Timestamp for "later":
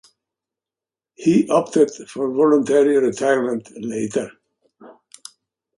3.75-4.31